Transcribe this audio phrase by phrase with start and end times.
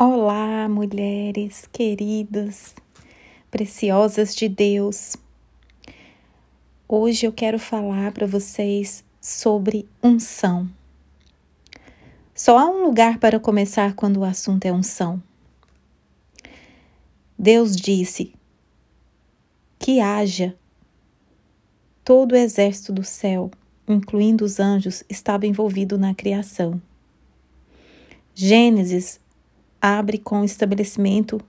[0.00, 2.72] Olá, mulheres queridas,
[3.50, 5.16] preciosas de Deus.
[6.86, 10.70] Hoje eu quero falar para vocês sobre unção.
[12.32, 15.20] Só há um lugar para começar quando o assunto é unção.
[17.36, 18.32] Deus disse
[19.80, 20.56] que haja
[22.04, 23.50] todo o exército do céu,
[23.88, 26.80] incluindo os anjos, estava envolvido na criação.
[28.32, 29.18] Gênesis
[29.80, 31.40] abre com o estabelecimento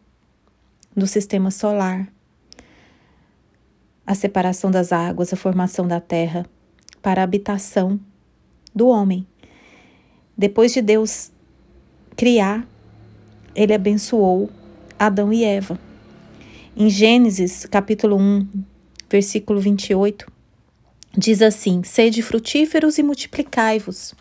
[0.96, 2.12] do sistema solar,
[4.06, 6.46] a separação das águas, a formação da terra
[7.02, 8.00] para a habitação
[8.74, 9.26] do homem.
[10.38, 11.32] Depois de Deus
[12.16, 12.68] criar,
[13.56, 14.50] ele abençoou
[14.98, 15.80] Adão e Eva.
[16.76, 18.48] Em Gênesis, capítulo 1,
[19.10, 20.32] versículo 28,
[21.18, 24.14] diz assim: Sede frutíferos e multiplicai-vos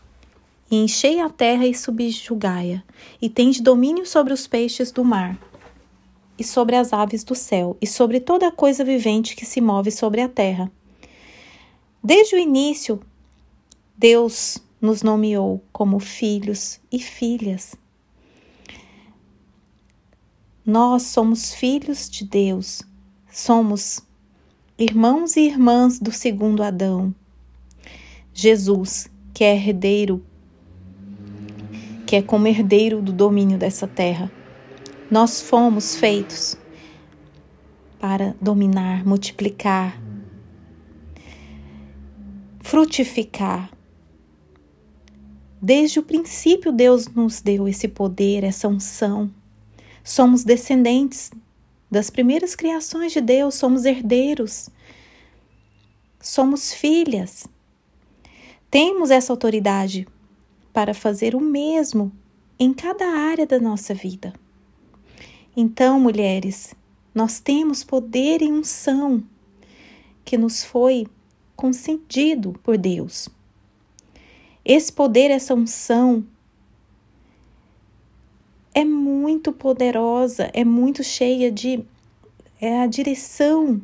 [0.71, 2.83] e enchei a terra e subjugai-a,
[3.21, 5.39] e tende domínio sobre os peixes do mar,
[6.39, 10.21] e sobre as aves do céu, e sobre toda coisa vivente que se move sobre
[10.21, 10.71] a terra.
[12.03, 13.01] Desde o início,
[13.97, 17.75] Deus nos nomeou como filhos e filhas.
[20.65, 22.83] Nós somos filhos de Deus,
[23.33, 24.01] somos
[24.79, 27.13] irmãos e irmãs do segundo Adão.
[28.33, 30.25] Jesus, que é herdeiro
[32.09, 34.33] que é como herdeiro do domínio dessa terra.
[35.11, 36.57] Nós fomos feitos
[38.01, 40.01] para dominar, multiplicar,
[42.61, 43.71] frutificar.
[45.61, 49.31] Desde o princípio, Deus nos deu esse poder, essa unção.
[50.03, 51.31] Somos descendentes
[51.91, 54.71] das primeiras criações de Deus, somos herdeiros,
[56.19, 57.47] somos filhas.
[58.71, 60.09] Temos essa autoridade
[60.79, 62.13] para fazer o mesmo
[62.57, 64.33] em cada área da nossa vida.
[65.57, 66.73] Então, mulheres,
[67.13, 69.25] nós temos poder e unção
[70.25, 71.09] que nos foi
[71.57, 73.29] concedido por Deus.
[74.65, 76.25] Esse poder, essa unção
[78.73, 81.85] é muito poderosa, é muito cheia de
[82.61, 83.83] é a direção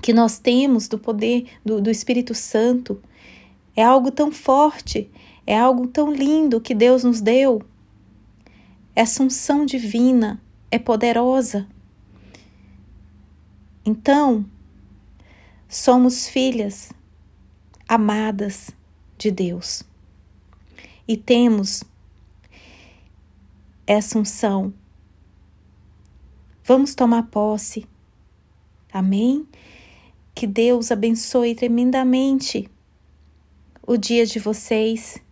[0.00, 3.02] que nós temos do poder do, do Espírito Santo.
[3.74, 5.10] É algo tão forte
[5.46, 7.62] é algo tão lindo que Deus nos deu.
[8.94, 10.40] Essa unção divina
[10.70, 11.66] é poderosa.
[13.84, 14.44] Então,
[15.68, 16.92] somos filhas
[17.88, 18.70] amadas
[19.18, 19.82] de Deus
[21.06, 21.84] e temos
[23.86, 24.72] essa unção.
[26.64, 27.86] Vamos tomar posse.
[28.92, 29.46] Amém?
[30.34, 32.70] Que Deus abençoe tremendamente
[33.86, 35.22] o dia de vocês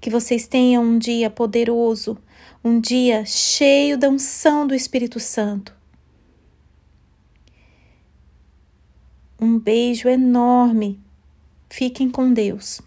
[0.00, 2.16] que vocês tenham um dia poderoso,
[2.64, 5.74] um dia cheio da unção do Espírito Santo.
[9.38, 11.00] Um beijo enorme.
[11.68, 12.80] Fiquem com Deus.